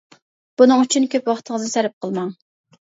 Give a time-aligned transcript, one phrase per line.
[0.61, 2.37] بۇنىڭ ئۈچۈن كۆپ ۋاقتىڭىزنى سەرپ قىلماڭ.